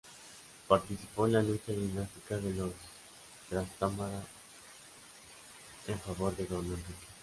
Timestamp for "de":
2.37-2.55, 6.35-6.47